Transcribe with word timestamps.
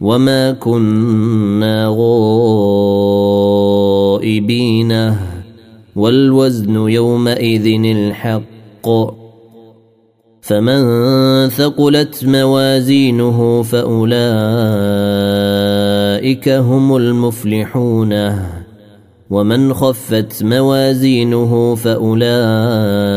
وما 0.00 0.52
كنا 0.52 1.94
غائبين 4.26 5.16
والوزن 5.96 6.74
يومئذ 6.74 7.66
الحق 7.84 8.88
فمن 10.40 10.82
ثقلت 11.48 12.24
موازينه 12.24 13.62
فاولئك 13.62 14.18
هم 16.48 16.96
المفلحون 16.96 18.32
ومن 19.30 19.74
خفت 19.74 20.44
موازينه 20.44 21.74
فاولئك 21.74 23.16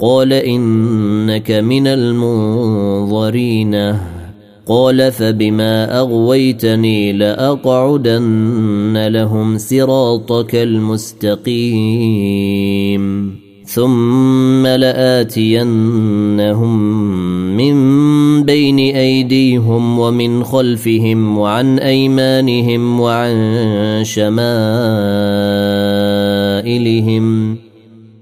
قال 0.00 0.32
إنك 0.32 1.50
من 1.50 1.86
المنظرين. 1.86 3.74
قال 4.66 5.12
فبما 5.12 5.98
أغويتني 5.98 7.12
لأقعدن 7.12 9.06
لهم 9.08 9.58
صراطك 9.58 10.54
المستقيم. 10.54 11.36
ثم 13.66 14.66
لآتينهم 14.66 16.78
من 17.56 17.76
بين 18.42 18.78
أيديهم 18.78 19.98
ومن 19.98 20.44
خلفهم 20.44 21.38
وعن 21.38 21.78
أيمانهم 21.78 23.00
وعن 23.00 23.34
شمائلهم. 24.02 24.46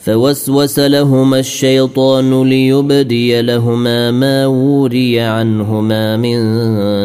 فوسوس 0.00 0.78
لهما 0.78 1.38
الشيطان 1.38 2.42
ليبدي 2.48 3.42
لهما 3.42 4.10
ما 4.10 4.46
وري 4.46 5.20
عنهما 5.20 6.16
من 6.16 6.42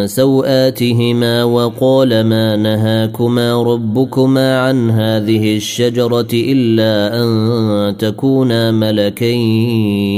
سوآتهما 0.08 1.44
وقال 1.44 2.24
ما 2.24 2.56
نهاكما 2.56 3.64
ربكما 3.64 4.60
عن 4.60 4.90
هذه 4.92 5.56
الشجرة 5.56 6.28
إلا 6.34 7.24
أن 7.24 7.98
تكونا 7.98 8.72
ملكين. 8.72 10.16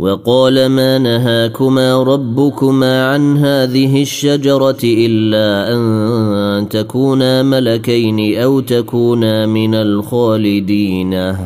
وقال 0.00 0.66
ما 0.66 0.98
نهاكما 0.98 2.02
ربكما 2.02 3.06
عن 3.06 3.36
هذه 3.36 4.02
الشجرة 4.02 4.78
إلا 4.84 5.72
أن 5.72 5.80
تكونا 6.68 7.42
ملكين 7.42 8.40
أو 8.40 8.60
تكونا 8.60 9.46
من 9.46 9.74
الخالدين. 9.74 11.36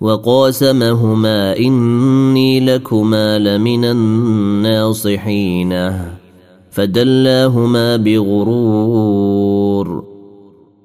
وقاسمهما 0.00 1.58
إني 1.58 2.60
لكما 2.60 3.38
لمن 3.38 3.84
الناصحين. 3.84 5.92
فدلاهما 6.70 7.96
بغرور. 7.96 9.36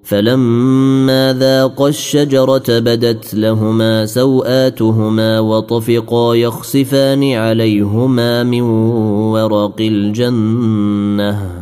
فلما 0.04 1.36
ذاقا 1.40 1.88
الشجرة 1.88 2.64
بدت 2.70 3.36
لهما 3.36 4.06
سوآتهما 4.06 5.40
وطفقا 5.40 6.36
يخصفان 6.36 7.34
عليهما 7.34 8.44
من 8.44 8.62
ورق 8.62 9.76
الجنة. 9.80 11.61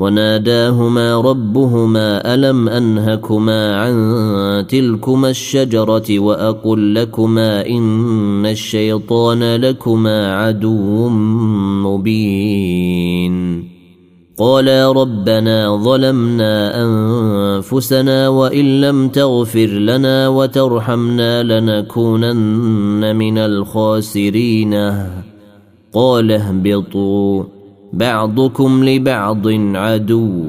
وناداهما 0.00 1.20
ربهما 1.20 2.34
ألم 2.34 2.68
أنهكما 2.68 3.76
عن 3.76 4.66
تلكما 4.66 5.30
الشجرة 5.30 6.18
وأقل 6.18 6.94
لكما 6.94 7.66
إن 7.66 8.46
الشيطان 8.46 9.56
لكما 9.56 10.34
عدو 10.34 11.08
مبين. 11.84 13.64
قالا 14.38 14.92
ربنا 14.92 15.76
ظلمنا 15.76 16.82
أنفسنا 16.84 18.28
وإن 18.28 18.80
لم 18.80 19.08
تغفر 19.08 19.66
لنا 19.66 20.28
وترحمنا 20.28 21.42
لنكونن 21.42 23.16
من 23.16 23.38
الخاسرين. 23.38 24.74
قال 25.92 26.32
اهبطوا. 26.32 27.59
بعضكم 27.92 28.84
لبعض 28.84 29.48
عدو 29.74 30.44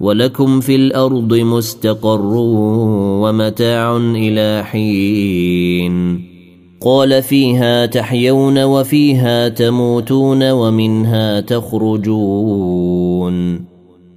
ولكم 0.00 0.60
في 0.60 0.76
الأرض 0.76 1.34
مستقر 1.34 2.34
ومتاع 3.22 3.96
إلى 3.96 4.64
حين 4.64 6.24
قال 6.80 7.22
فيها 7.22 7.86
تحيون 7.86 8.64
وفيها 8.64 9.48
تموتون 9.48 10.50
ومنها 10.50 11.40
تخرجون 11.40 12.90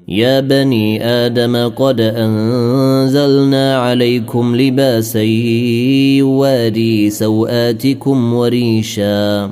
يا 0.07 0.39
بني 0.39 1.06
آدم 1.06 1.56
قد 1.56 2.01
أنزلنا 2.01 3.77
عليكم 3.77 4.56
لباسا 4.56 5.21
يواري 6.17 7.09
سوآتكم 7.09 8.33
وريشا 8.33 9.51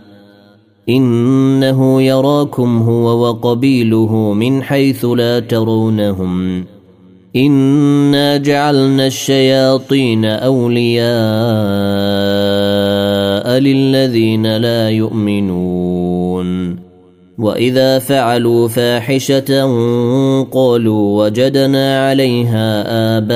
إنه 0.91 2.01
يراكم 2.01 2.77
هو 2.77 3.29
وقبيله 3.29 4.33
من 4.33 4.63
حيث 4.63 5.05
لا 5.05 5.39
ترونهم. 5.39 6.65
إنا 7.35 8.37
جعلنا 8.37 9.07
الشياطين 9.07 10.25
أولياء 10.25 11.11
للذين 13.59 14.57
لا 14.57 14.89
يؤمنون. 14.89 16.75
وإذا 17.37 17.99
فعلوا 17.99 18.67
فاحشة 18.67 19.65
قالوا 20.51 21.25
وجدنا 21.25 22.07
عليها 22.09 22.83
آباءنا 23.17 23.31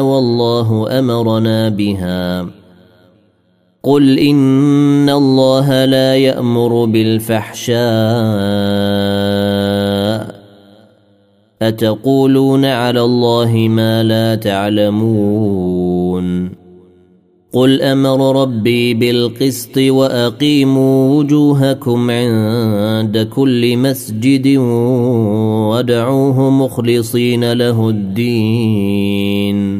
والله 0.00 0.98
أمرنا 0.98 1.68
بها. 1.68 2.59
قل 3.82 4.18
ان 4.18 5.10
الله 5.10 5.84
لا 5.84 6.16
يامر 6.16 6.84
بالفحشاء 6.84 7.80
اتقولون 11.62 12.64
على 12.64 13.00
الله 13.00 13.66
ما 13.68 14.02
لا 14.02 14.34
تعلمون 14.34 15.80
قل 17.52 17.82
أمر 17.82 18.42
ربي 18.42 18.94
بالقسط 18.94 19.78
واقيموا 19.78 21.18
وجوهكم 21.18 22.10
عند 22.10 23.28
كل 23.34 23.76
مسجد 23.76 24.56
وادعوه 25.68 26.50
مخلصين 26.50 27.52
له 27.52 27.88
الدين 27.88 29.79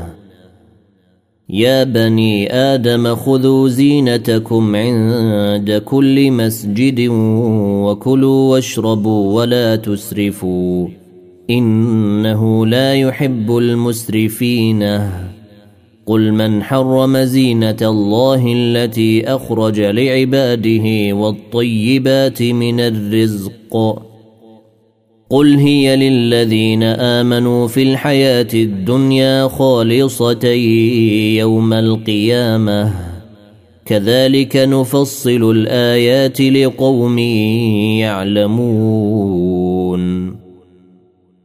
يا 1.51 1.83
بني 1.83 2.53
آدم 2.53 3.15
خذوا 3.15 3.69
زينتكم 3.69 4.75
عند 4.75 5.81
كل 5.85 6.31
مسجد 6.31 7.07
وكلوا 7.85 8.51
واشربوا 8.51 9.33
ولا 9.33 9.75
تسرفوا 9.75 10.87
انه 11.49 12.65
لا 12.65 12.95
يحب 12.95 13.57
المسرفين 13.57 14.83
قل 16.05 16.31
من 16.31 16.63
حرم 16.63 17.17
زينه 17.17 17.77
الله 17.81 18.53
التي 18.55 19.27
اخرج 19.27 19.79
لعباده 19.79 21.13
والطيبات 21.15 22.43
من 22.43 22.79
الرزق 22.79 24.01
قل 25.31 25.55
هي 25.55 25.95
للذين 25.95 26.83
آمنوا 26.83 27.67
في 27.67 27.83
الحياة 27.83 28.47
الدنيا 28.53 29.47
خالصه 29.47 30.47
يوم 31.37 31.73
القيامة. 31.73 32.93
كذلك 33.85 34.55
نفصل 34.55 35.51
الآيات 35.51 36.41
لقوم 36.41 37.19
يعلمون. 37.99 39.50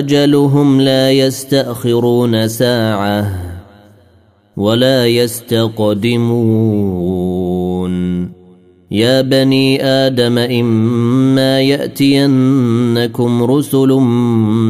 أجلهم 0.00 0.80
لا 0.80 1.12
يستأخرون 1.12 2.48
ساعة 2.48 3.26
ولا 4.56 5.06
يستقدمون. 5.06 6.70
يا 8.90 9.20
بني 9.20 9.84
آدم 9.84 10.38
إما 10.38 11.60
يأتينكم 11.60 13.42
رسل 13.42 13.88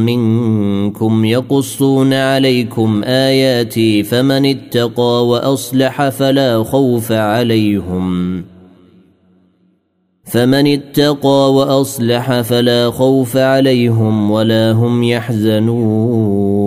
منكم 0.05 1.25
يقصون 1.25 2.13
عليكم 2.13 3.01
آياتي 3.03 4.03
فمن 4.03 4.45
اتقى 4.45 5.27
وأصلح 5.27 6.09
فلا 6.09 6.63
خوف 6.63 7.11
عليهم 7.11 8.43
فمن 10.31 10.67
اتقى 10.67 11.53
وأصلح 11.53 12.41
فلا 12.41 12.91
خوف 12.91 13.37
عليهم 13.37 14.31
ولا 14.31 14.71
هم 14.71 15.03
يحزنون. 15.03 16.61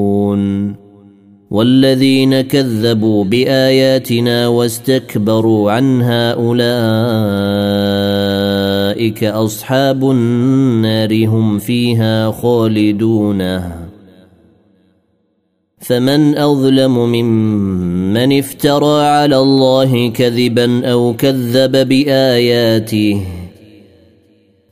والذين 1.51 2.41
كذبوا 2.41 3.25
بآياتنا 3.25 4.49
واستكبروا 4.49 5.73
عنها 5.73 6.33
أولئك 6.33 6.65
أصحاب 9.25 10.11
النار 10.11 11.27
هم 11.27 11.59
فيها 11.59 12.31
خالدون. 12.31 13.61
فمن 15.79 16.39
أظلم 16.39 16.99
ممن 16.99 17.95
من 18.15 18.39
افترى 18.39 19.07
على 19.07 19.39
الله 19.39 20.09
كذبا 20.11 20.87
أو 20.93 21.15
كذب 21.19 21.89
بآياته 21.89 23.21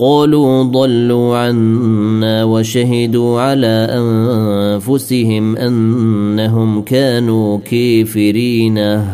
قالوا 0.00 0.62
ضلوا 0.62 1.36
عنا 1.36 2.44
وشهدوا 2.44 3.40
على 3.40 3.88
أنفسهم 3.90 5.56
أنهم 5.56 6.82
كانوا 6.82 7.58
كافرين. 7.58 9.04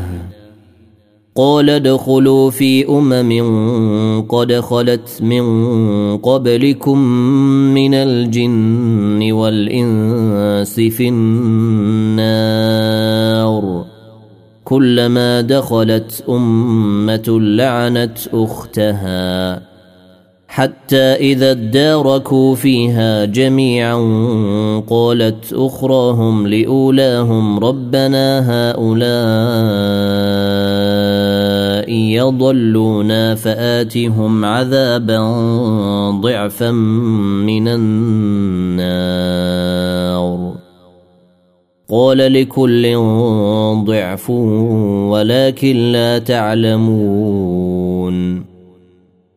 قال 1.36 1.70
ادخلوا 1.70 2.50
في 2.50 2.88
أمم 2.88 4.22
قد 4.28 4.52
خلت 4.52 5.22
من 5.22 5.44
قبلكم 6.16 6.98
من 7.74 7.94
الجن 7.94 9.32
والإنس 9.32 10.74
في 10.74 11.08
النار. 11.08 12.44
كلما 14.64 15.40
دخلت 15.40 16.24
أمة 16.28 17.40
لعنت 17.40 18.18
أختها. 18.32 19.73
حتى 20.54 20.96
إذا 20.96 21.50
اداركوا 21.50 22.54
فيها 22.54 23.24
جميعا 23.24 23.94
قالت 24.90 25.52
أخراهم 25.52 26.46
لأولاهم 26.46 27.58
ربنا 27.58 28.40
هؤلاء 28.50 28.94
يضلونا 31.92 33.34
فآتهم 33.34 34.44
عذابا 34.44 35.18
ضعفا 36.20 36.70
من 36.70 37.68
النار. 37.68 38.94
قال 41.90 42.18
لكل 42.18 42.96
ضعف 43.84 44.30
ولكن 45.10 45.76
لا 45.92 46.18
تعلمون. 46.18 47.64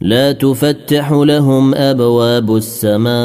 لا 0.00 0.32
تفتح 0.32 1.12
لهم 1.12 1.74
أبواب 1.74 2.56
السماء 2.56 3.18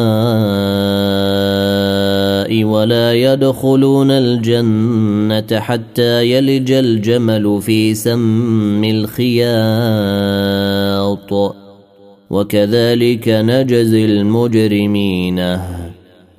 ولا 2.63 3.13
يدخلون 3.13 4.12
الجنة 4.12 5.60
حتى 5.60 6.32
يلج 6.32 6.72
الجمل 6.72 7.62
في 7.62 7.94
سم 7.94 8.84
الخياط. 8.84 9.53
وكذلك 12.30 13.30
نجزي 13.30 14.06
المجرمين. 14.06 15.60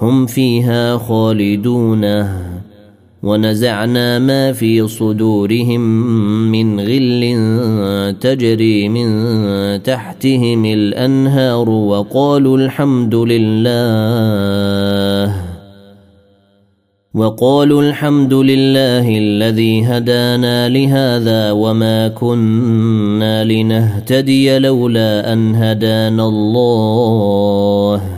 هم 0.00 0.26
فيها 0.26 0.98
خالدون. 0.98 2.28
ونزعنا 3.22 4.18
ما 4.18 4.52
في 4.52 4.88
صدورهم 4.88 5.80
من 6.52 6.80
غل 6.80 7.36
تجري 8.20 8.88
من 8.88 9.08
تحتهم 9.82 10.64
الأنهار 10.64 11.70
وقالوا 11.70 12.58
الحمد 12.58 13.14
لله. 13.14 13.74
وقالوا 17.14 17.82
الحمد 17.82 18.34
لله 18.34 19.18
الذي 19.18 19.84
هدانا 19.84 20.68
لهذا 20.68 21.50
وما 21.52 22.08
كنا 22.08 23.44
لنهتدي 23.44 24.58
لولا 24.58 25.32
أن 25.32 25.54
هدانا 25.54 26.28
الله. 26.28 28.17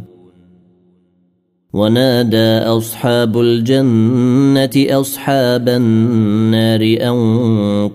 ونادى 1.73 2.57
أصحاب 2.67 3.39
الجنة 3.39 4.99
أصحاب 4.99 5.69
النار 5.69 6.81
أن 7.01 7.17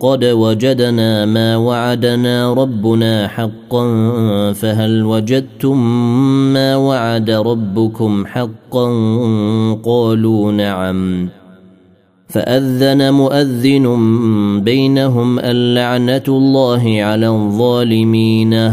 قد 0.00 0.25
وجدنا 0.25 1.26
ما 1.26 1.56
وعدنا 1.56 2.52
ربنا 2.52 3.28
حقا 3.28 3.85
فهل 4.52 5.04
وجدتم 5.04 5.78
ما 6.52 6.76
وعد 6.76 7.30
ربكم 7.30 8.26
حقا؟ 8.26 8.88
قالوا 9.85 10.52
نعم. 10.52 11.28
فأذن 12.28 13.14
مؤذن 13.14 13.87
بينهم 14.64 15.38
اللعنة 15.38 16.25
الله 16.28 17.02
على 17.02 17.28
الظالمين. 17.28 18.73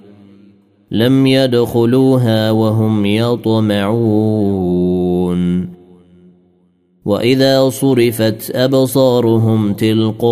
لم 0.91 1.27
يدخلوها 1.27 2.51
وهم 2.51 3.05
يطمعون. 3.05 4.81
وإذا 7.05 7.69
صرفت 7.69 8.51
أبصارهم 8.55 9.73
تلقاء 9.73 10.31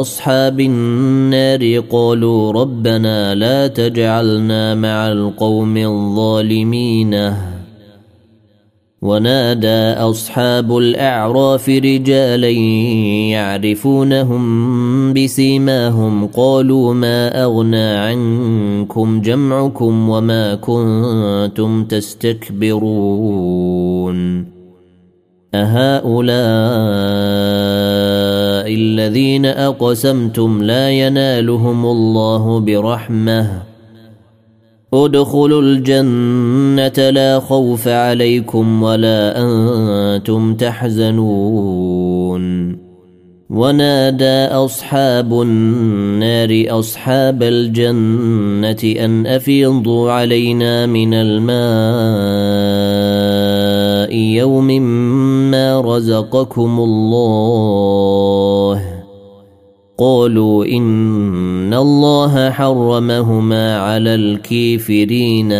أصحاب 0.00 0.60
النار 0.60 1.78
قالوا 1.90 2.52
ربنا 2.52 3.34
لا 3.34 3.66
تجعلنا 3.66 4.74
مع 4.74 5.12
القوم 5.12 5.76
الظالمين. 5.76 7.34
ونادى 9.04 10.00
أصحاب 10.00 10.76
الأعراف 10.76 11.68
رجالا 11.68 12.50
يعرفونهم 13.30 14.42
بسيماهم 15.12 16.26
قالوا 16.26 16.94
ما 16.94 17.44
أغنى 17.44 17.86
عنكم 17.96 19.20
جمعكم 19.20 20.08
وما 20.08 20.54
كنتم 20.54 21.84
تستكبرون 21.84 22.94
أهؤلاء 25.54 26.34
الذين 28.74 29.46
أقسمتم 29.46 30.62
لا 30.62 30.90
ينالهم 30.90 31.86
الله 31.86 32.60
برحمة 32.60 33.73
ادخلوا 34.94 35.62
الجنة 35.62 37.10
لا 37.10 37.40
خوف 37.40 37.88
عليكم 37.88 38.82
ولا 38.82 39.42
أنتم 39.42 40.54
تحزنون. 40.54 42.44
ونادى 43.50 44.46
أصحاب 44.46 45.42
النار 45.42 46.64
أصحاب 46.68 47.42
الجنة 47.42 48.94
أن 49.04 49.26
أفيضوا 49.26 50.12
علينا 50.12 50.86
من 50.86 51.14
الماء 51.14 51.54
يوم 54.16 54.66
ما 55.50 55.80
رزقكم 55.80 56.80
الله. 56.80 58.14
قالوا 60.04 60.64
إن 60.64 61.74
الله 61.74 62.50
حرمهما 62.50 63.78
على 63.78 64.14
الكافرين. 64.14 65.52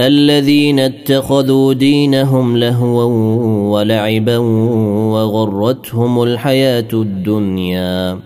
الذين 0.00 0.78
اتخذوا 0.78 1.72
دينهم 1.72 2.56
لهوا 2.56 3.04
ولعبا 3.72 4.38
وغرتهم 5.12 6.22
الحياة 6.22 6.88
الدنيا. 6.92 8.18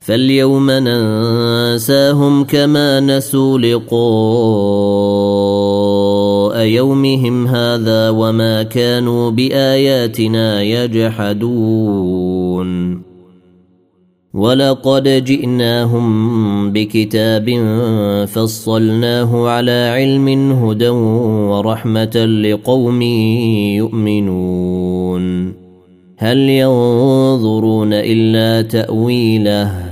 فاليوم 0.00 0.70
ننساهم 0.70 2.44
كما 2.44 3.00
نسوا 3.00 3.58
لقاء 3.58 5.11
يومهم 6.64 7.46
هذا 7.46 8.10
وما 8.10 8.62
كانوا 8.62 9.30
بآياتنا 9.30 10.62
يجحدون. 10.62 11.92
ولقد 14.34 15.24
جئناهم 15.24 16.72
بكتاب 16.72 17.50
فصلناه 18.26 19.48
على 19.48 19.90
علم 19.94 20.52
هدى 20.52 20.88
ورحمة 20.88 22.16
لقوم 22.16 23.02
يؤمنون. 23.76 25.54
هل 26.18 26.38
ينظرون 26.38 27.92
إلا 27.92 28.62
تأويله؟ 28.62 29.91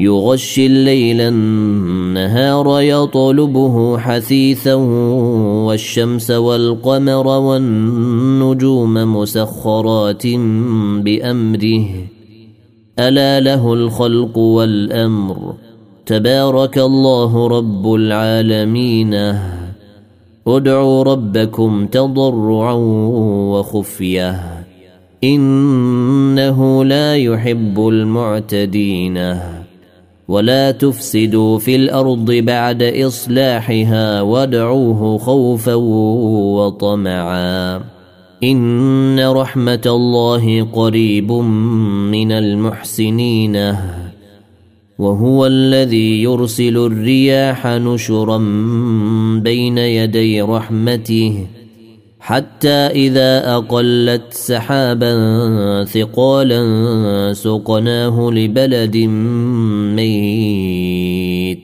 يغشي 0.00 0.66
الليل 0.66 1.20
النهار 1.20 2.80
يطلبه 2.80 3.98
حثيثا 3.98 4.74
والشمس 5.64 6.30
والقمر 6.30 7.26
والنجوم 7.26 8.94
مسخرات 8.94 10.26
بأمره. 11.04 11.86
ألا 12.98 13.40
له 13.40 13.72
الخلق 13.72 14.38
والأمر. 14.38 15.54
تبارك 16.06 16.78
الله 16.78 17.48
رب 17.48 17.94
العالمين. 17.94 19.34
ادعوا 20.46 21.02
ربكم 21.02 21.86
تضرعا 21.86 22.74
وخفية. 23.52 24.40
إنه 25.24 26.84
لا 26.84 27.16
يحب 27.16 27.88
المعتدين. 27.88 29.40
ولا 30.30 30.70
تفسدوا 30.70 31.58
في 31.58 31.76
الأرض 31.76 32.30
بعد 32.30 32.82
إصلاحها 32.82 34.22
وادعوه 34.22 35.18
خوفا 35.18 35.74
وطمعا. 36.54 37.80
إن 38.44 39.20
رحمة 39.20 39.82
الله 39.86 40.62
قريب 40.62 41.32
من 42.12 42.32
المحسنين. 42.32 43.74
وهو 44.98 45.46
الذي 45.46 46.22
يرسل 46.22 46.76
الرياح 46.76 47.66
نشرا 47.66 48.38
بين 49.42 49.78
يدي 49.78 50.42
رحمته. 50.42 51.46
حتى 52.20 52.68
إذا 52.68 53.56
أقلت 53.56 54.22
سحابا 54.30 55.14
ثقالا 55.84 56.62
سقناه 57.32 58.30
لبلد 58.30 58.96
ميت. 59.96 61.60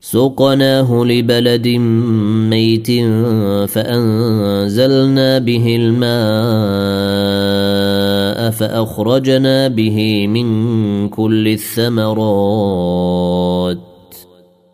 سقناه 0.00 1.04
لبلد 1.04 1.68
ميت 2.50 2.90
فأنزلنا 3.70 5.38
به 5.38 5.76
الماء 5.80 7.30
فأخرجنا 8.50 9.68
به 9.68 10.26
من 10.26 11.08
كل 11.08 11.48
الثمرات. 11.48 13.49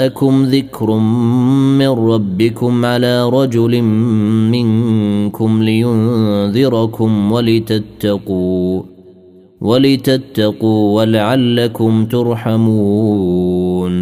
جاءكم 0.00 0.44
ذكر 0.44 0.90
من 1.78 1.88
ربكم 1.88 2.84
على 2.84 3.28
رجل 3.28 3.82
منكم 4.52 5.62
لينذركم 5.62 7.32
ولتتقوا 7.32 8.82
ولتتقوا 9.60 10.96
ولعلكم 10.96 12.06
ترحمون. 12.06 13.94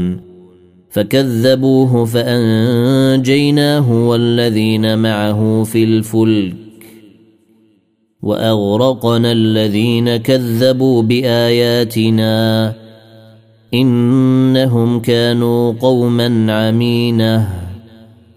فكذبوه 0.90 2.04
فأنجيناه 2.04 4.08
والذين 4.08 4.98
معه 4.98 5.64
في 5.64 5.84
الفلك 5.84 6.54
وأغرقنا 8.22 9.32
الذين 9.32 10.16
كذبوا 10.16 11.02
بآياتنا. 11.02 12.74
إنهم 13.74 15.00
كانوا 15.00 15.72
قوما 15.80 16.52
عمينة 16.52 17.48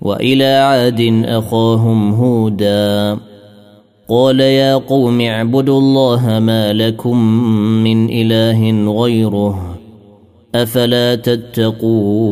وإلى 0.02 0.46
عاد 0.46 1.24
أخاهم 1.26 2.13
هودا. 2.13 3.17
قال 4.10 4.39
يا 4.39 4.76
قوم 4.76 5.22
اعبدوا 5.22 5.80
الله 5.80 6.39
ما 6.39 6.74
لكم 6.74 7.17
من 7.84 8.10
إله 8.10 8.91
غيره 9.02 9.78
أفلا 10.56 11.15
تتقون؟ 11.15 12.32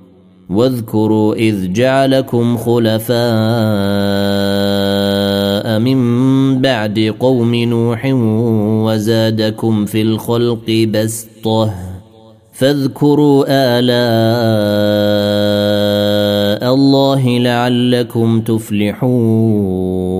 واذكروا 0.51 1.35
إذ 1.35 1.73
جعلكم 1.73 2.57
خلفاء 2.57 3.19
من 5.79 6.61
بعد 6.61 7.13
قوم 7.19 7.55
نوح 7.55 8.11
وزادكم 8.85 9.85
في 9.85 10.01
الخلق 10.01 10.87
بسطة 10.93 11.73
فاذكروا 12.53 13.45
آلاء 13.49 13.91
الله 16.73 17.39
لعلكم 17.39 18.41
تفلحون 18.41 20.11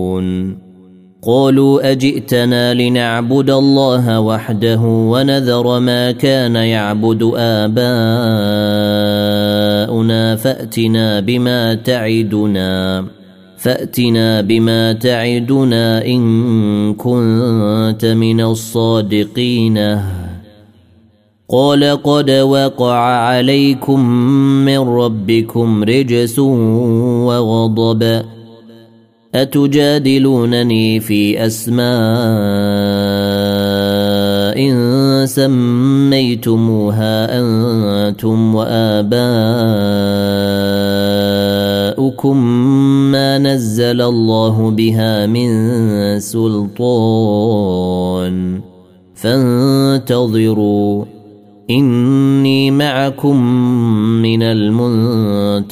قالوا 1.24 1.92
أجئتنا 1.92 2.74
لنعبد 2.74 3.50
الله 3.50 4.20
وحده 4.20 4.80
ونذر 4.82 5.80
ما 5.80 6.12
كان 6.12 6.56
يعبد 6.56 7.32
اباؤنا 7.36 9.11
فأتنا 10.36 11.20
بما 11.20 11.74
تعدنا 11.74 13.06
فأتنا 13.58 14.42
بما 14.42 14.94
تعدنا 14.94 16.06
إن 16.06 16.94
كنت 16.94 18.06
من 18.06 18.42
الصادقين. 18.42 19.98
قال 21.50 21.84
قد 22.04 22.32
وقع 22.32 23.00
عليكم 23.00 24.10
من 24.66 24.78
ربكم 24.78 25.84
رجس 25.84 26.40
وغضب. 26.40 28.22
أتجادلونني 29.36 31.00
في 31.00 31.46
أسماء 31.46 33.21
سميتموها 35.26 37.40
أنتم 37.40 38.56
وآباؤكم 38.56 39.12
ما 43.12 43.38
نزل 43.38 44.02
الله 44.02 44.72
بها 44.72 45.26
من 45.26 45.50
سلطان 46.20 47.62
فانتظروا 49.16 51.06
إني 51.70 52.72
معكم 52.72 53.44
من 54.22 54.44
المنتظرين 54.44 55.72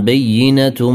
بينه 0.00 0.90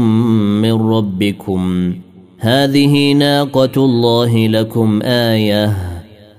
من 0.62 0.72
ربكم 0.72 1.94
هذه 2.38 3.12
ناقه 3.12 3.84
الله 3.84 4.46
لكم 4.46 5.02
إيه 5.02 5.76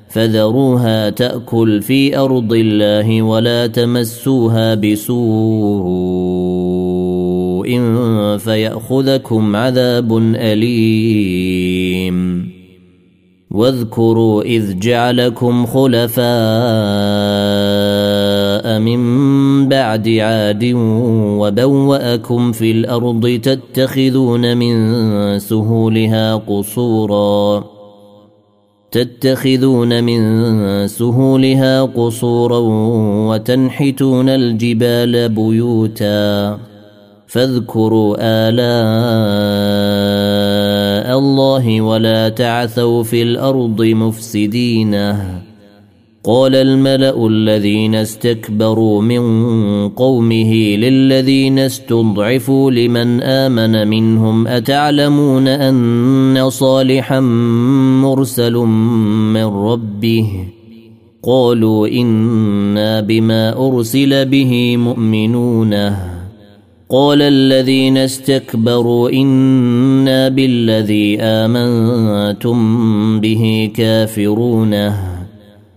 فذروها 0.09 1.09
تاكل 1.09 1.81
في 1.81 2.17
ارض 2.17 2.53
الله 2.53 3.21
ولا 3.21 3.67
تمسوها 3.67 4.75
بسوء 4.75 6.07
فياخذكم 8.37 9.55
عذاب 9.55 10.17
اليم 10.35 11.77
واذكروا 13.51 14.43
اذ 14.43 14.79
جعلكم 14.79 15.65
خلفاء 15.65 16.27
من 18.65 19.69
بعد 19.69 20.09
عاد 20.09 20.73
وبوأكم 21.39 22.51
في 22.51 22.71
الأرض 22.71 23.39
تتخذون 23.43 24.57
من 24.57 25.39
سهولها 25.39 26.35
قصورا. 26.35 27.63
تتخذون 28.91 30.03
من 30.03 30.21
سهولها 30.87 31.81
قصورا 31.81 32.59
وتنحتون 33.29 34.29
الجبال 34.29 35.29
بيوتا. 35.29 36.57
فاذكروا 37.27 38.15
آلاء 38.19 38.57
الله 41.19 41.81
ولا 41.81 42.29
تعثوا 42.29 43.03
في 43.03 43.21
الأرض 43.21 43.81
مفسدين. 43.81 45.13
قال 46.23 46.55
الملأ 46.55 47.27
الذين 47.27 47.95
استكبروا 47.95 49.01
من 49.01 49.23
قومه 49.89 50.53
للذين 50.53 51.59
استضعفوا 51.59 52.71
لمن 52.71 53.21
آمن 53.21 53.87
منهم 53.87 54.47
أتعلمون 54.47 55.47
أن 55.47 56.49
صالحا 56.49 57.19
مرسل 57.99 58.53
من 59.33 59.45
ربه؟ 59.45 60.27
قالوا 61.23 61.87
إنا 61.87 63.01
بما 63.01 63.67
أرسل 63.67 64.25
به 64.25 64.77
مؤمنونه 64.77 66.17
قال 66.89 67.21
الذين 67.21 67.97
استكبروا 67.97 69.09
إنا 69.09 70.29
بالذي 70.29 71.21
آمنتم 71.21 72.57
به 73.19 73.71
كافرون. 73.75 75.16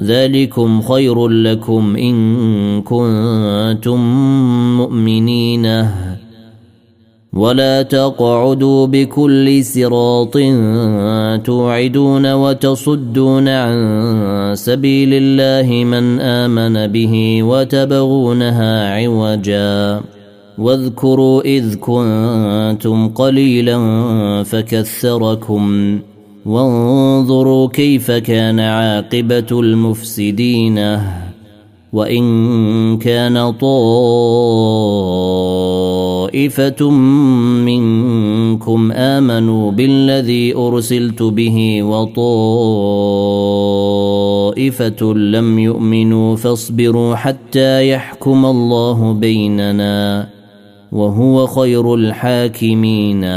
ذلكم 0.00 0.80
خير 0.80 1.28
لكم 1.28 1.96
إن 1.96 2.82
كنتم 2.82 4.00
مؤمنين. 4.76 5.86
ولا 7.32 7.82
تقعدوا 7.82 8.86
بكل 8.86 9.64
صراط 9.64 10.36
توعدون 11.44 12.32
وتصدون 12.32 13.48
عن 13.48 14.52
سبيل 14.54 15.08
الله 15.12 15.84
من 15.84 16.20
آمن 16.20 16.86
به 16.86 17.42
وتبغونها 17.42 18.94
عوجا. 18.94 20.00
واذكروا 20.58 21.42
إذ 21.42 21.74
كنتم 21.74 23.08
قليلا 23.08 23.78
فكثركم. 24.42 25.98
وانظروا 26.46 27.68
كيف 27.68 28.10
كان 28.10 28.60
عاقبة 28.60 29.60
المفسدين. 29.60 30.98
وإن 31.92 32.98
كان 32.98 33.52
طائفة 33.52 33.70
منكم 37.64 38.92
آمنوا 38.92 39.70
بالذي 39.72 40.54
أرسلت 40.54 41.22
به 41.22 41.82
وطائفة 41.82 42.24
لم 45.14 45.58
يؤمنوا 45.58 46.36
فاصبروا 46.36 47.14
حتى 47.14 47.88
يحكم 47.88 48.46
الله 48.46 49.12
بيننا 49.12 50.28
وهو 50.92 51.46
خير 51.46 51.94
الحاكمين. 51.94 53.36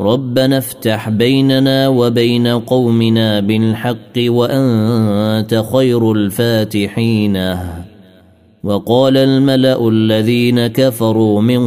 ربنا 0.00 0.58
افتح 0.58 1.08
بيننا 1.08 1.88
وبين 1.88 2.46
قومنا 2.46 3.40
بالحق 3.40 4.16
وأنت 4.18 5.64
خير 5.72 6.12
الفاتحين. 6.12 7.56
وقال 8.64 9.16
الملأ 9.16 9.88
الذين 9.88 10.66
كفروا 10.66 11.40
من 11.40 11.62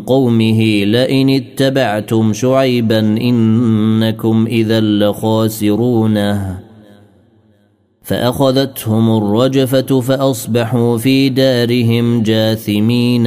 قومه 0.00 0.84
لئن 0.84 1.30
اتبعتم 1.30 2.32
شعيبا 2.32 2.98
إنكم 2.98 4.46
إذا 4.46 4.80
لخاسرون. 4.80 6.38
فأخذتهم 8.02 9.16
الرجفة 9.16 10.00
فأصبحوا 10.00 10.98
في 10.98 11.28
دارهم 11.28 12.22
جاثمين. 12.22 13.26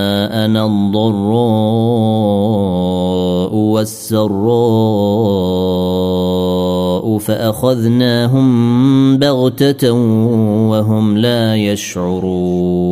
جاءنا 0.21 0.65
الضراء 0.65 1.11
والسراء 3.55 4.31
فأخذناهم 7.17 8.47
بغتة 9.17 9.91
وهم 10.71 11.17
لا 11.17 11.55
يشعرون 11.55 12.91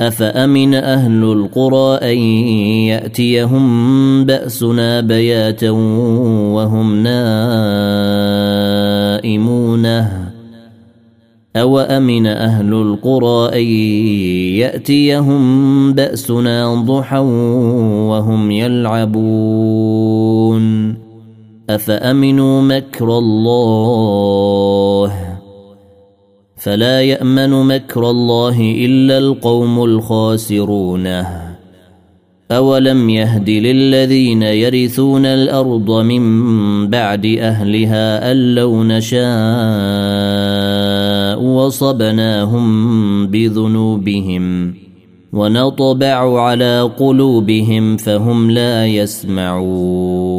أفأمن 0.00 0.74
أهل 0.74 1.24
القرى 1.24 1.98
أن 2.12 2.18
يأتيهم 2.86 4.24
بأسنا 4.24 5.00
بياتا 5.00 5.70
وهم 5.70 7.02
نائمون؟ 7.02 7.48
أو 11.56 11.78
امن 11.78 12.26
أهل 12.26 12.74
القرى 12.74 13.60
أن 13.60 13.64
يأتيهم 14.58 15.92
بأسنا 15.92 16.74
ضحى 16.74 17.18
وهم 18.08 18.50
يلعبون؟ 18.50 20.08
أفأمنوا 21.70 22.62
مكر 22.62 23.18
الله 23.18 24.77
فلا 26.58 27.02
يأمن 27.02 27.50
مكر 27.50 28.10
الله 28.10 28.60
إلا 28.60 29.18
القوم 29.18 29.84
الخاسرون. 29.84 31.06
أولم 32.50 33.10
يهد 33.10 33.50
للذين 33.50 34.42
يرثون 34.42 35.26
الأرض 35.26 35.90
من 35.90 36.22
بعد 36.88 37.26
أهلها 37.26 38.32
أن 38.32 38.54
لو 38.54 38.84
نشاء 38.84 39.18
وصبناهم 41.42 43.26
بذنوبهم 43.26 44.74
ونطبع 45.32 46.40
على 46.40 46.90
قلوبهم 46.98 47.96
فهم 47.96 48.50
لا 48.50 48.86
يسمعون. 48.86 50.38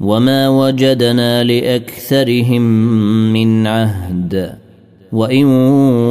وما 0.00 0.48
وجدنا 0.48 1.44
لاكثرهم 1.44 2.62
من 3.32 3.66
عهد 3.66 4.54
وان 5.12 5.44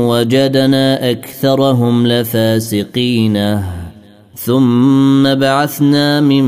وجدنا 0.07 1.11
اكثرهم 1.11 2.07
لفاسقين 2.07 3.63
ثم 4.35 5.35
بعثنا 5.35 6.21
من 6.21 6.47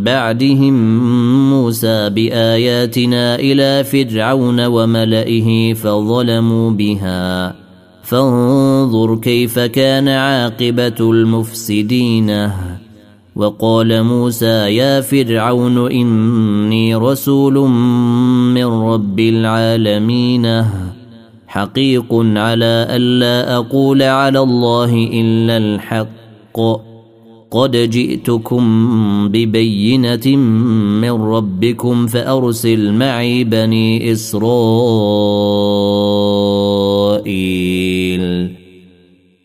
بعدهم 0.00 0.74
موسى 1.50 2.10
باياتنا 2.10 3.34
إلى 3.34 3.84
فرعون 3.84 4.66
وملئه 4.66 5.74
فظلموا 5.74 6.70
بها 6.70 7.54
فانظر 8.02 9.16
كيف 9.16 9.58
كان 9.58 10.08
عاقبه 10.08 11.10
المفسدين 11.10 12.50
وقال 13.40 14.02
موسى 14.02 14.76
يا 14.76 15.00
فرعون 15.00 15.90
إني 15.92 16.94
رسول 16.94 17.54
من 18.54 18.64
رب 18.64 19.20
العالمين 19.20 20.64
حقيق 21.46 22.14
على 22.14 22.86
الا 22.90 23.56
أقول 23.56 24.02
على 24.02 24.38
الله 24.38 25.08
إلا 25.12 25.56
الحق. 25.56 26.60
قد 27.50 27.76
جئتكم 27.76 28.62
ببينة 29.28 30.36
من 31.00 31.10
ربكم 31.10 32.06
فأرسل 32.06 32.92
معي 32.92 33.44
بني 33.44 34.12
إسرائيل. 34.12 34.40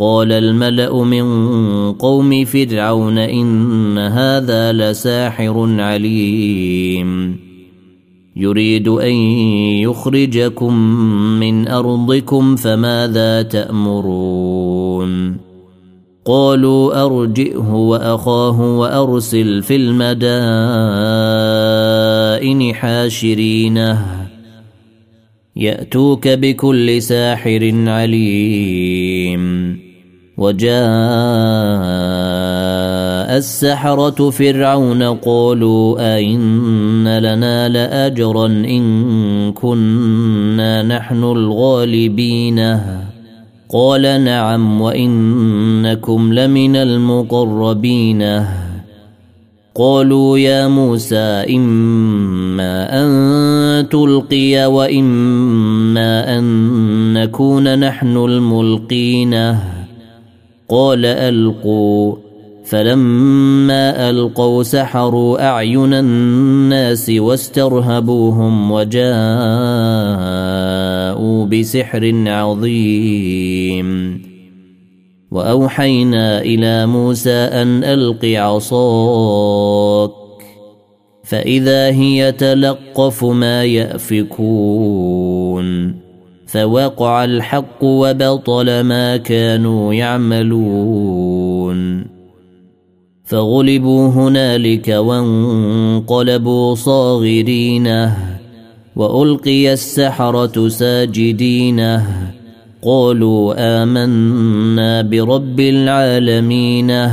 قال 0.00 0.32
الملأ 0.32 1.04
من 1.04 1.24
قوم 1.92 2.44
فرعون 2.44 3.18
إن 3.18 3.98
هذا 3.98 4.72
لساحر 4.72 5.80
عليم. 5.80 7.36
يريد 8.36 8.88
أن 8.88 9.12
يخرجكم 9.84 10.74
من 11.40 11.68
أرضكم 11.68 12.56
فماذا 12.56 13.42
تأمرون؟ 13.42 15.36
قالوا 16.24 17.04
أرجئه 17.04 17.74
وأخاه 17.74 18.78
وأرسل 18.78 19.62
في 19.62 19.76
المدائن 19.76 20.34
حاشرينه. 22.74 24.06
يأتوك 25.56 26.28
بكل 26.28 27.02
ساحر 27.02 27.72
عليم. 27.86 29.89
وجاء 30.40 30.70
السحرة 33.36 34.30
فرعون 34.30 35.02
قالوا 35.02 36.16
أئن 36.16 37.18
لنا 37.18 37.68
لأجرا 37.68 38.46
إن 38.46 39.52
كنا 39.52 40.82
نحن 40.82 41.24
الغالبين. 41.24 42.78
قال 43.68 44.24
نعم 44.24 44.80
وإنكم 44.80 46.32
لمن 46.32 46.76
المقربين. 46.76 48.44
قالوا 49.74 50.38
يا 50.38 50.68
موسى 50.68 51.44
إما 51.56 53.02
أن 53.02 53.88
تلقي 53.88 54.66
وإما 54.66 56.38
أن 56.38 56.44
نكون 57.12 57.78
نحن 57.78 58.16
الملقين. 58.16 59.56
قال 60.70 61.06
ألقوا. 61.06 62.16
فلما 62.64 64.10
ألقوا 64.10 64.62
سحروا 64.62 65.48
أعين 65.48 65.94
الناس 65.94 67.10
واسترهبوهم 67.10 68.72
وجاءوا 68.72 69.06
بسحر 71.46 72.24
عظيم. 72.26 74.20
وأوحينا 75.30 76.42
إلى 76.42 76.86
موسى 76.86 77.30
أن 77.30 77.84
ألق 77.84 78.24
عصاك. 78.24 80.10
فإذا 81.24 81.90
هي 81.90 82.32
تلقف 82.32 83.24
ما 83.24 83.64
يأفكون. 83.64 85.99
فوقع 86.52 87.24
الحق 87.24 87.84
وبطل 87.84 88.80
ما 88.80 89.16
كانوا 89.16 89.94
يعملون. 89.94 92.04
فغلبوا 93.24 94.08
هنالك 94.08 94.88
وانقلبوا 94.88 96.74
صاغرين. 96.74 98.10
وألقي 98.96 99.72
السحرة 99.72 100.68
ساجدين. 100.68 101.98
قالوا 102.82 103.54
آمنا 103.82 105.02
برب 105.02 105.60
العالمين. 105.60 107.08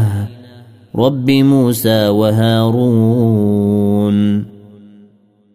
رب 0.95 1.31
موسى 1.31 2.07
وهارون. 2.07 4.56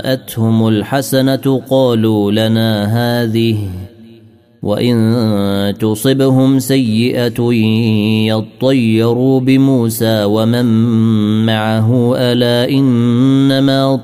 جاءتهم 0.00 0.68
الحسنة 0.68 1.62
قالوا 1.70 2.32
لنا 2.32 2.84
هذه 2.84 3.58
وإن 4.62 5.74
تصبهم 5.80 6.58
سيئة 6.58 7.52
يطيروا 8.28 9.40
بموسى 9.40 10.24
ومن 10.24 10.66
معه 11.46 12.14
ألا 12.16 12.70
إنما 12.70 13.96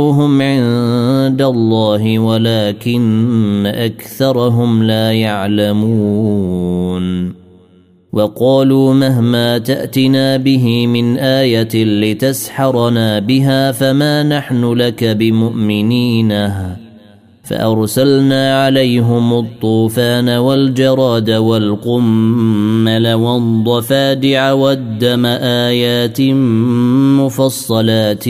طائرهم 0.00 0.42
عند 0.42 1.42
الله 1.42 2.18
ولكن 2.18 3.66
أكثرهم 3.66 4.82
لا 4.82 5.12
يعلمون 5.12 6.54
وقالوا 8.14 8.94
مهما 8.94 9.58
تأتنا 9.58 10.36
به 10.36 10.86
من 10.86 11.18
آية 11.18 11.84
لتسحرنا 11.84 13.18
بها 13.18 13.72
فما 13.72 14.22
نحن 14.22 14.72
لك 14.72 15.04
بمؤمنين. 15.04 16.48
فأرسلنا 17.44 18.64
عليهم 18.64 19.38
الطوفان 19.38 20.28
والجراد 20.28 21.30
والقمل 21.30 23.12
والضفادع 23.12 24.52
والدم 24.52 25.26
آيات 25.66 26.20
مفصلات 27.20 28.24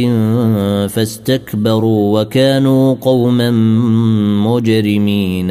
فاستكبروا 0.91 2.21
وكانوا 2.21 2.95
قوما 3.01 3.51
مجرمين. 4.47 5.51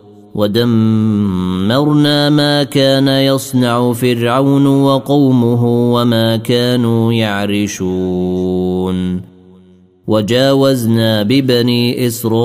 ودمرنا 0.35 2.29
ما 2.29 2.63
كان 2.63 3.07
يصنع 3.07 3.93
فرعون 3.93 4.67
وقومه 4.67 5.93
وما 5.93 6.37
كانوا 6.37 7.13
يعرشون. 7.13 9.21
وجاوزنا 10.07 11.23
ببني 11.23 12.07
إسرائيل 12.07 12.35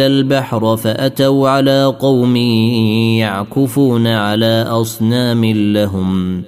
البحر 0.00 0.76
فأتوا 0.76 1.48
على 1.48 1.84
قوم 2.00 2.36
يعكفون 3.16 4.06
على 4.06 4.66
أصنام 4.68 5.44
لهم. 5.44 6.42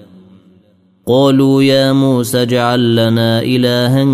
قالوا 1.07 1.63
يا 1.63 1.93
موسى 1.93 2.43
اجعل 2.43 2.97
لنا 2.97 3.43
الها 3.43 4.05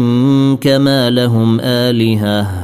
كما 0.57 1.11
لهم 1.11 1.61
آلهة. 1.61 2.64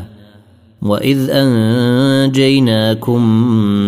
واذ 0.81 1.29
انجيناكم 1.29 3.21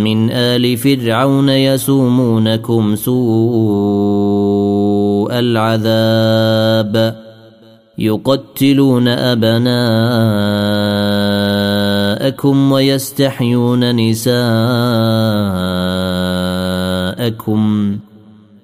من 0.04 0.32
ال 0.32 0.78
فرعون 0.78 1.50
يسومونكم 1.50 2.96
سوء 2.96 4.44
العذاب 5.39 7.16
يقتلون 7.98 9.08
ابناءكم 9.08 9.74
ويستحيون 12.72 13.96
نساءكم 13.96 14.44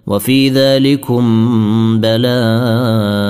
وفي 0.08 0.50
ذلكم 0.50 1.24
بلاء 2.02 3.30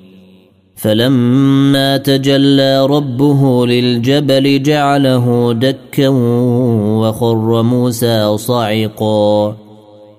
فلما 0.81 1.97
تجلى 1.97 2.85
ربه 2.85 3.67
للجبل 3.67 4.63
جعله 4.63 5.53
دكا 5.53 6.07
وخر 6.99 7.61
موسى 7.61 8.37
صعقا 8.37 9.57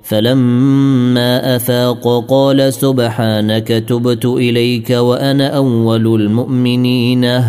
فلما 0.02 1.56
أفاق 1.56 2.24
قال 2.28 2.72
سبحانك 2.72 3.68
تبت 3.68 4.24
إليك 4.24 4.90
وأنا 4.90 5.46
أول 5.46 6.20
المؤمنين. 6.20 7.42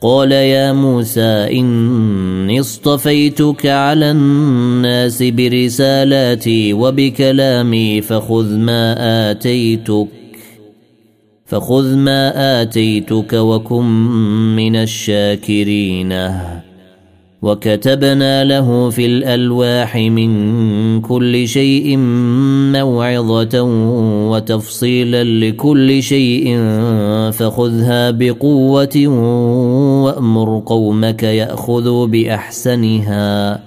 قال 0.00 0.32
يا 0.32 0.72
موسى 0.72 1.60
إني 1.60 2.60
اصطفيتك 2.60 3.66
على 3.66 4.10
الناس 4.10 5.22
برسالاتي 5.22 6.72
وبكلامي 6.72 8.00
فخذ 8.00 8.56
ما 8.56 8.94
آتيتك. 9.30 10.23
فخذ 11.54 11.94
ما 11.94 12.62
آتيتك 12.62 13.32
وكن 13.32 13.84
من 14.56 14.76
الشاكرين. 14.76 16.30
وكتبنا 17.42 18.44
له 18.44 18.90
في 18.90 19.06
الألواح 19.06 19.96
من 19.96 21.00
كل 21.00 21.48
شيء 21.48 21.96
موعظة 22.72 23.62
وتفصيلا 24.30 25.24
لكل 25.24 26.02
شيء 26.02 26.58
فخذها 27.32 28.10
بقوة 28.10 29.06
وأمر 30.04 30.62
قومك 30.66 31.22
ياخذوا 31.22 32.06
بأحسنها. 32.06 33.60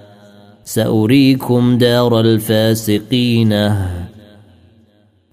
سأريكم 0.64 1.78
دار 1.78 2.20
الفاسقين. 2.20 3.72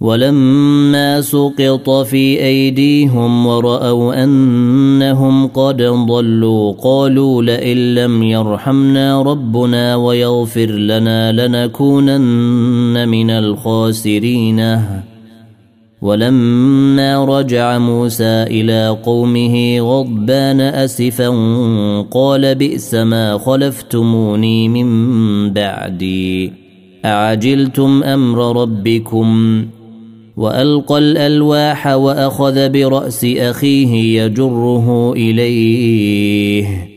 ولما 0.00 1.20
سقط 1.20 1.90
في 1.90 2.44
أيديهم 2.44 3.46
ورأوا 3.46 4.24
أنهم 4.24 5.46
قد 5.46 5.82
ضلوا 5.82 6.72
قالوا 6.72 7.42
لئن 7.42 7.94
لم 7.94 8.22
يرحمنا 8.22 9.22
ربنا 9.22 9.96
ويغفر 9.96 10.70
لنا 10.70 11.32
لنكونن 11.32 13.08
من 13.08 13.30
الخاسرين. 13.30 14.80
ولما 16.02 17.24
رجع 17.24 17.78
موسى 17.78 18.42
إلى 18.42 18.98
قومه 19.04 19.80
غضبان 19.80 20.60
أسفا 20.60 21.28
قال 22.10 22.54
بئس 22.54 22.94
ما 22.94 23.38
خلفتموني 23.38 24.68
من 24.68 24.88
بعدي. 25.52 26.52
أعجلتم 27.04 28.02
أمر 28.02 28.62
ربكم؟ 28.62 29.64
وألقى 30.38 30.98
الألواح 30.98 31.86
وأخذ 31.86 32.68
برأس 32.68 33.24
أخيه 33.24 34.22
يجره 34.22 35.12
إليه. 35.12 36.88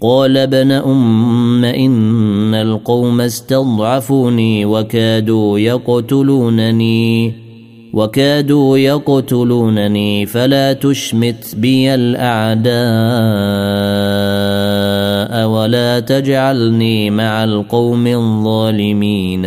قال 0.00 0.36
ابن 0.36 0.72
أم 0.72 1.64
إن 1.64 2.54
القوم 2.54 3.20
استضعفوني 3.20 4.64
وكادوا 4.64 5.58
يقتلونني 5.58 7.32
وكادوا 7.92 8.78
يقتلونني 8.78 10.26
فلا 10.26 10.72
تشمت 10.72 11.54
بي 11.56 11.94
الأعداء 11.94 12.68
ولا 15.48 16.00
تجعلني 16.00 17.10
مع 17.10 17.44
القوم 17.44 18.06
الظالمين. 18.06 19.46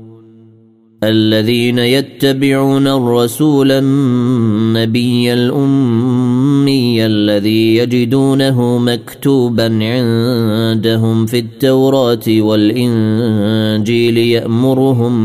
الذين 1.03 1.79
يتبعون 1.79 2.87
الرسول 2.87 3.71
النبي 3.71 5.33
الأمي 5.33 7.05
الذي 7.05 7.75
يجدونه 7.75 8.77
مكتوبا 8.77 9.65
عندهم 9.65 11.25
في 11.25 11.39
التوراة 11.39 12.27
والإنجيل 12.27 14.17
يأمرهم 14.17 15.15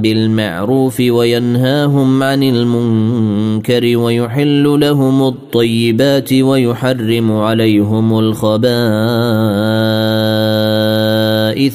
بالمعروف 0.00 1.00
وينهاهم 1.00 2.22
عن 2.22 2.42
المنكر 2.42 3.96
ويحل 3.96 4.80
لهم 4.80 5.22
الطيبات 5.28 6.32
ويحرم 6.32 7.32
عليهم 7.32 8.18
الخبائث. 8.18 8.76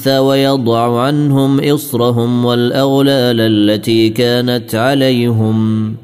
ويضع 0.08 1.00
عنهم 1.00 1.60
إصرهم 1.60 2.44
والأغلال 2.44 3.40
التي 3.40 4.08
كانت 4.08 4.74
عليهم. 4.74 5.94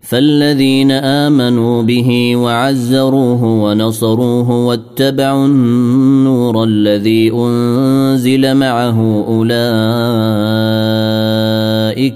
فالذين 0.00 0.90
آمنوا 0.90 1.82
به 1.82 2.36
وعزروه 2.36 3.44
ونصروه 3.44 4.50
واتبعوا 4.50 5.46
النور 5.46 6.64
الذي 6.64 7.32
أنزل 7.32 8.54
معه 8.54 9.24
أولئك 9.28 9.52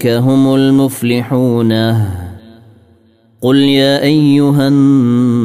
هم 0.06 0.54
المفلحون. 0.54 1.72
قل 3.42 3.56
يا 3.56 4.02
أيها 4.02 4.68
الناس 4.68 5.43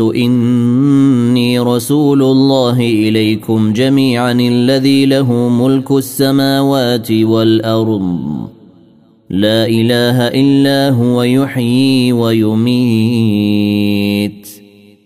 إني 0.00 1.58
رسول 1.58 2.22
الله 2.22 2.80
إليكم 2.80 3.72
جميعا 3.72 4.32
الذي 4.32 5.06
له 5.06 5.48
ملك 5.48 5.90
السماوات 5.90 7.12
والأرض. 7.12 8.48
لا 9.30 9.66
إله 9.66 10.28
إلا 10.28 10.90
هو 10.90 11.22
يحيي 11.22 12.12
ويميت. 12.12 13.42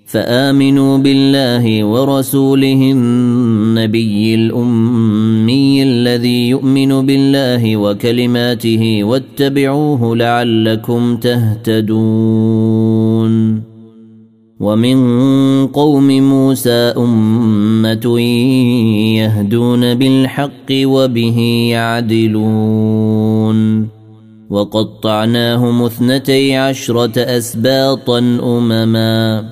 فآمنوا 0.07 0.99
بالله 0.99 1.85
ورسوله 1.85 2.93
النبي 2.93 4.35
الأمي 4.35 5.83
الذي 5.83 6.49
يؤمن 6.49 7.07
بالله 7.07 7.77
وكلماته 7.77 9.05
واتبعوه 9.05 10.17
لعلكم 10.17 11.17
تهتدون. 11.17 12.37
ومن 14.61 15.67
قوم 15.67 16.09
موسى 16.09 16.95
أمة 16.97 18.21
يهدون 19.19 19.95
بالحق 19.95 20.71
وبه 20.71 21.69
يعدلون. 21.71 23.57
وقطعناهم 24.51 25.83
اثنتي 25.83 26.57
عشرة 26.57 27.21
أسباطا 27.21 28.19
أمما. 28.43 29.45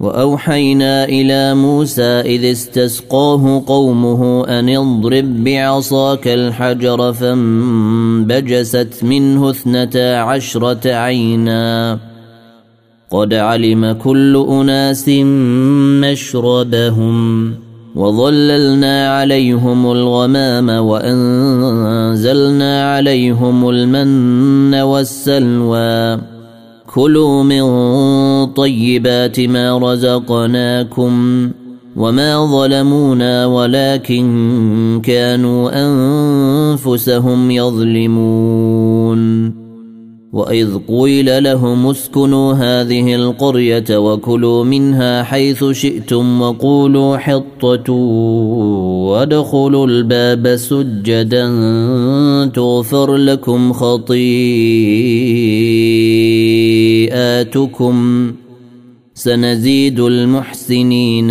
وأوحينا 0.00 1.04
إلى 1.04 1.54
موسى 1.54 2.02
إذ 2.02 2.44
استسقاه 2.44 3.62
قومه 3.66 4.44
أن 4.48 4.68
اضرب 4.68 5.44
بعصاك 5.44 6.28
الحجر 6.28 7.12
فانبجست 7.12 9.00
منه 9.02 9.50
اثنتا 9.50 10.16
عشرة 10.16 10.92
عينا. 10.92 11.98
قد 13.16 13.34
علم 13.34 13.92
كل 13.92 14.46
أناس 14.50 15.08
مشربهم 16.04 17.52
وظللنا 17.94 19.16
عليهم 19.18 19.92
الغمام 19.92 20.68
وأنزلنا 20.68 21.34
عليهم 22.94 23.68
المن 23.68 24.74
والسلوى. 24.74 26.18
كلوا 26.94 27.42
من 27.42 27.62
طيبات 28.46 29.40
ما 29.40 29.78
رزقناكم 29.78 31.50
وما 31.96 32.46
ظلمونا 32.46 33.46
ولكن 33.46 35.00
كانوا 35.04 35.70
أنفسهم 35.74 37.50
يظلمون. 37.50 39.16
واذ 40.36 40.78
قيل 40.88 41.42
لهم 41.42 41.86
اسكنوا 41.86 42.52
هذه 42.52 43.14
القريه 43.14 43.98
وكلوا 43.98 44.64
منها 44.64 45.22
حيث 45.22 45.64
شئتم 45.64 46.42
وقولوا 46.42 47.16
حطه 47.16 47.92
وادخلوا 49.12 49.86
الباب 49.86 50.56
سجدا 50.56 51.46
تغفر 52.54 53.16
لكم 53.16 53.72
خطيئاتكم 53.72 54.26
سنزيد 59.14 60.00
المحسنين 60.00 61.30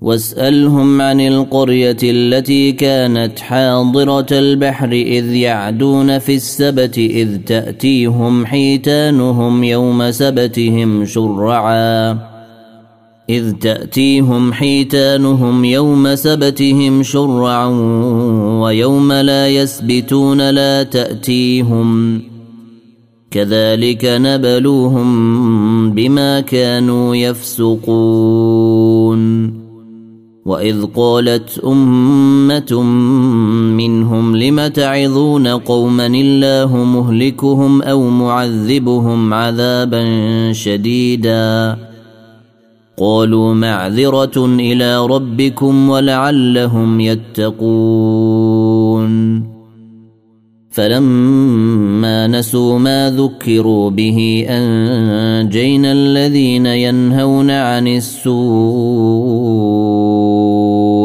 واسألهم 0.00 1.00
عن 1.00 1.20
القرية 1.20 1.96
التي 2.02 2.72
كانت 2.72 3.38
حاضرة 3.38 4.26
البحر 4.32 4.92
إذ 4.92 5.34
يعدون 5.34 6.18
في 6.18 6.34
السبت 6.34 6.98
إذ 6.98 7.36
تأتيهم 7.36 8.46
حيتانهم 8.46 9.64
يوم 9.64 10.10
سبتهم 10.10 11.04
شرعا. 11.04 12.18
إذ 13.30 13.52
تأتيهم 13.52 14.52
حيتانهم 14.52 15.64
يوم 15.64 16.14
سبتهم 16.14 17.02
شرعا 17.02 17.66
ويوم 18.60 19.12
لا 19.12 19.48
يسبتون 19.48 20.50
لا 20.50 20.82
تأتيهم. 20.82 22.22
كذلك 23.30 24.04
نبلوهم 24.04 25.10
بما 25.92 26.40
كانوا 26.40 27.16
يفسقون. 27.16 28.70
واذ 30.46 30.86
قالت 30.96 31.58
امه 31.64 32.82
منهم 33.76 34.36
لم 34.36 34.66
تعظون 34.66 35.46
قوما 35.46 36.06
الله 36.06 36.76
مهلكهم 36.76 37.82
أو 37.82 38.10
معذبهم 38.10 39.34
عذابا 39.34 40.02
شديدا 40.52 41.76
قالوا 42.98 43.54
معذره 43.54 44.46
إلى 44.46 45.06
ربكم 45.06 45.90
ولعلهم 45.90 47.00
يتقون 47.00 48.60
فلما 50.70 52.26
نسوا 52.26 52.78
ما 52.78 53.10
ذكروا 53.10 53.90
به 53.90 54.46
انجينا 54.48 55.92
الذين 55.92 56.66
ينهون 56.66 57.50
عن 57.50 57.88
السوء 57.88 59.60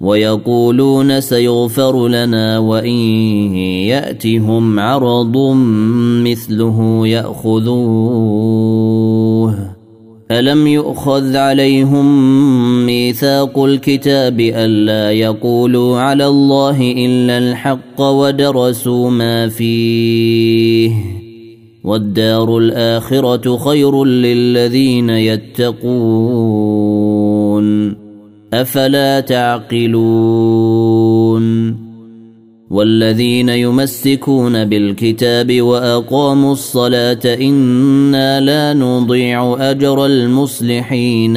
ويقولون 0.00 1.20
سيغفر 1.20 2.08
لنا 2.08 2.58
وإن 2.58 2.96
يأتهم 3.86 4.80
عرض 4.80 5.36
مثله 6.24 7.06
يأخذوه. 7.06 8.46
ألم 10.30 10.66
يؤخذ 10.66 11.36
عليهم 11.36 12.06
ميثاق 12.86 13.58
الكتاب 13.58 14.40
ألا 14.40 15.12
يقولوا 15.12 15.98
على 15.98 16.26
الله 16.26 16.80
إلا 16.80 17.38
الحق 17.38 18.00
ودرسوا 18.00 19.10
ما 19.10 19.48
فيه؟ 19.48 20.92
والدار 21.84 22.58
الآخرة 22.58 23.56
خير 23.56 24.04
للذين 24.04 25.10
يتقون. 25.10 26.85
أفلا 28.54 29.20
تعقلون 29.20 29.86
والذين 32.70 33.48
يمسكون 33.48 34.64
بالكتاب 34.64 35.60
وأقاموا 35.62 36.52
الصلاة 36.52 37.20
إنا 37.24 38.40
لا 38.40 38.72
نضيع 38.72 39.56
أجر 39.70 40.06
المصلحين 40.06 41.36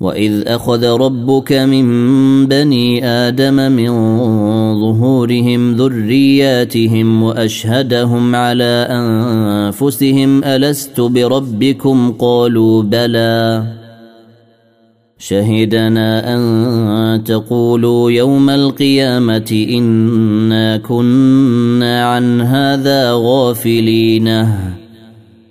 واذ 0.00 0.42
اخذ 0.46 0.84
ربك 0.84 1.52
من 1.52 1.86
بني 2.46 3.06
آدم 3.06 3.72
من 3.72 3.90
ظهورهم 4.80 5.74
ذرياتهم 5.76 7.22
واشهدهم 7.22 8.34
على 8.34 8.86
انفسهم 8.90 10.44
الست 10.44 11.00
بربكم 11.00 12.12
قالوا 12.18 12.82
بلى 12.82 13.64
شهدنا 15.18 16.34
ان 16.34 17.24
تقولوا 17.24 18.10
يوم 18.10 18.50
القيامه 18.50 19.66
انا 19.70 20.76
كنا 20.76 22.04
عن 22.04 22.40
هذا 22.40 23.12
غافلين 23.12 24.28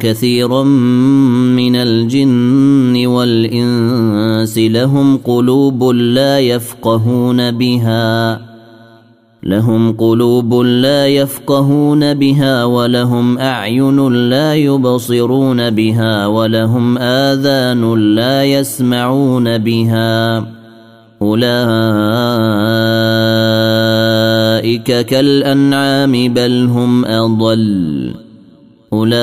كثيرا 0.00 0.62
من 0.62 1.76
الجن 1.76 3.06
والإنس 3.06 4.58
لهم 4.58 5.16
قلوب 5.16 5.84
لا 5.84 6.40
يفقهون 6.40 7.50
بها 7.50 8.40
لهم 9.42 9.92
قلوب 9.92 10.54
لا 10.54 11.06
يفقهون 11.06 12.14
بها 12.14 12.64
ولهم 12.64 13.38
أعين 13.38 14.12
لا 14.30 14.54
يبصرون 14.54 15.70
بها 15.70 16.26
ولهم 16.26 16.98
آذان 16.98 18.14
لا 18.14 18.44
يسمعون 18.44 19.58
بها 19.58 20.46
أولئك 21.22 21.50
كالأنعام 25.06 26.34
بل 26.34 26.64
هم 26.64 27.04
أضل. 27.04 28.29
أولئك 28.92 29.20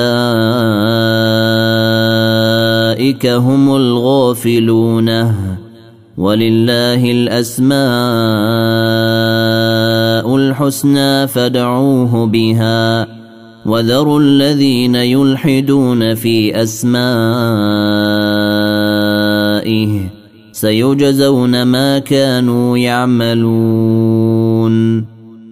هم 3.26 3.76
الغافلون. 3.76 5.08
ولله 6.18 7.10
الأسماء 7.10 7.78
الحسنى 10.36 11.26
فادعوه 11.26 12.26
بها. 12.26 13.06
وذروا 13.66 14.20
الذين 14.20 14.94
يلحدون 14.94 16.14
في 16.14 16.62
أسمائه. 16.62 16.98
سيجزون 20.52 21.62
ما 21.62 21.98
كانوا 21.98 22.78
يعملون. 22.78 23.58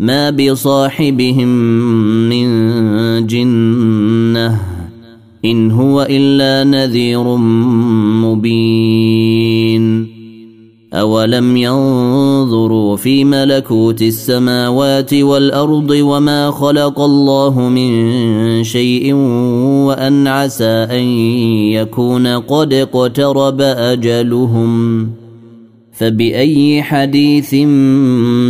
ما 0.00 0.30
بصاحبهم 0.30 1.48
من 2.28 2.46
جنه 3.26 4.60
ان 5.44 5.70
هو 5.70 6.06
الا 6.10 6.64
نذير 6.64 7.36
مبين 8.24 10.06
أولم 10.92 11.56
ينظروا 11.56 12.96
في 12.96 13.24
ملكوت 13.24 14.02
السماوات 14.02 15.14
والأرض 15.14 15.90
وما 15.90 16.50
خلق 16.50 17.00
الله 17.00 17.60
من 17.60 18.64
شيء 18.64 19.14
وأن 19.86 20.26
عسى 20.26 20.86
أن 20.90 21.04
يكون 21.72 22.26
قد 22.26 22.72
اقترب 22.72 23.60
أجلهم 23.60 25.19
فبأي 26.00 26.82
حديث 26.82 27.54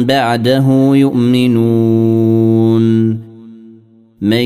بعده 0.07 0.91
يؤمنون؟ 0.95 2.83
من 4.21 4.45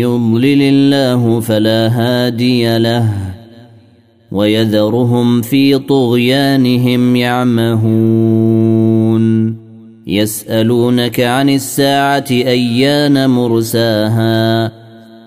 يضلل 0.00 0.62
الله 0.62 1.40
فلا 1.40 1.88
هادي 1.88 2.78
له 2.78 3.12
ويذرهم 4.32 5.42
في 5.42 5.78
طغيانهم 5.78 7.16
يعمهون. 7.16 8.66
يسألونك 10.06 11.20
عن 11.20 11.50
الساعة 11.50 12.26
أيان 12.30 13.30
مرساها؟ 13.30 14.85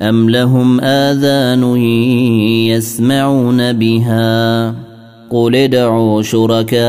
ام 0.00 0.30
لهم 0.30 0.80
اذان 0.80 1.76
يسمعون 2.66 3.72
بها 3.72 4.74
قل 5.30 5.56
ادعوا 5.56 6.22
شركاءكم 6.22 6.86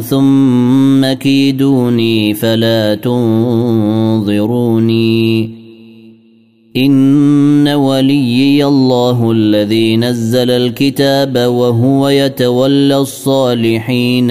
ثم 0.00 1.12
كيدوني 1.12 2.34
فلا 2.34 2.94
تنظروني 2.94 4.38
ان 6.76 7.68
وليي 7.68 8.64
الله 8.64 9.32
الذي 9.32 9.96
نزل 9.96 10.50
الكتاب 10.50 11.38
وهو 11.38 12.08
يتولى 12.08 12.96
الصالحين 12.96 14.30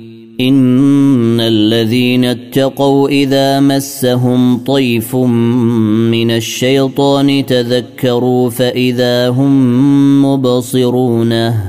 إن 0.47 1.39
الذين 1.39 2.25
اتقوا 2.25 3.09
إذا 3.09 3.59
مسهم 3.59 4.57
طيف 4.57 5.15
من 5.15 6.31
الشيطان 6.31 7.45
تذكروا 7.45 8.49
فإذا 8.49 9.29
هم 9.29 10.25
مبصرونه 10.25 11.63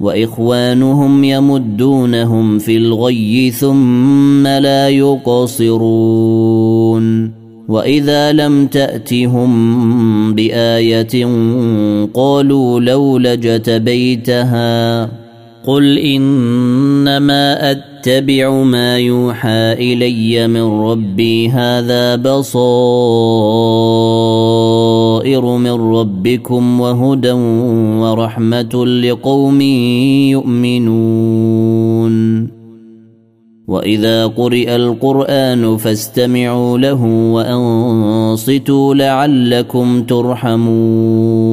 وإخوانهم 0.00 1.24
يمدونهم 1.24 2.58
في 2.58 2.76
الغي 2.76 3.50
ثم 3.50 4.46
لا 4.46 4.88
يقصرون. 4.88 6.02
وإذا 7.68 8.32
لم 8.32 8.66
تأتهم 8.66 10.34
بآية 10.34 11.26
قالوا 12.14 12.80
لولا 12.80 13.34
جتبيتها 13.34 15.08
قل 15.66 15.98
انما 15.98 17.70
اتبع 17.70 18.50
ما 18.62 18.98
يوحى 18.98 19.72
الي 19.72 20.48
من 20.48 20.62
ربي 20.62 21.48
هذا 21.48 22.16
بصائر 22.16 22.56
من 25.56 25.72
ربكم 25.72 26.80
وهدى 26.80 27.32
ورحمه 28.02 28.86
لقوم 28.86 29.60
يؤمنون 30.30 32.12
واذا 33.68 34.26
قرئ 34.26 34.76
القران 34.76 35.76
فاستمعوا 35.76 36.78
له 36.78 37.04
وانصتوا 37.04 38.94
لعلكم 38.94 40.02
ترحمون 40.02 41.52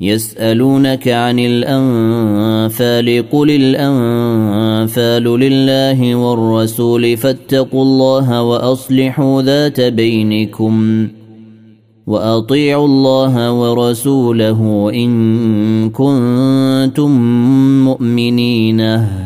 يسألونك 0.00 1.08
عن 1.08 1.38
الأنفال 1.38 3.30
قل 3.30 3.50
الأنفال 3.50 5.24
لله 5.24 6.14
والرسول 6.14 7.16
فاتقوا 7.16 7.82
الله 7.82 8.42
وأصلحوا 8.42 9.42
ذات 9.42 9.80
بينكم 9.80 11.08
وأطيعوا 12.06 12.86
الله 12.86 13.52
ورسوله 13.52 14.90
إن 14.94 15.90
كنتم 15.90 17.10
مؤمنين. 17.84 19.25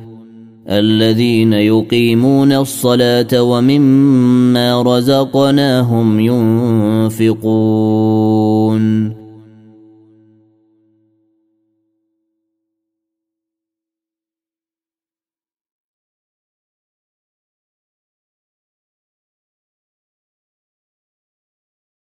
الذين 0.69 1.53
يقيمون 1.53 2.51
الصلاة 2.51 3.43
ومما 3.43 4.81
رزقناهم 4.81 6.19
ينفقون. 7.09 7.61